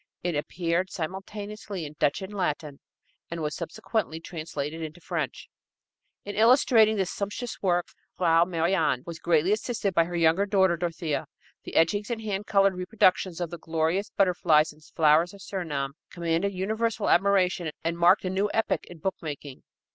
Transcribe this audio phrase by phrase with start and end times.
[0.23, 2.79] It appeared simultaneously in Dutch and Latin,
[3.29, 5.47] and was subsequently translated into French.
[6.25, 11.27] In illustrating this sumptuous work, Frau Merian was greatly assisted by her younger daughter, Dorothea.
[11.65, 16.51] The etchings and hand colored reproductions of the gorgeous butterflies and flowers of Surinam commanded
[16.51, 19.61] universal admiration, and marked a new epoch in book making.